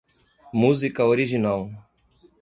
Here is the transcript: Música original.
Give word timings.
Música 0.51 1.05
original. 1.05 1.69